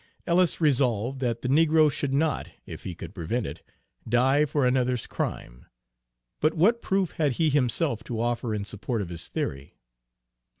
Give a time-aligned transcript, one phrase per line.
[0.25, 3.61] Ellis resolved that the negro should not, if he could prevent it,
[4.09, 5.67] die for another's crime;
[6.39, 9.77] but what proof had he himself to offer in support of his theory?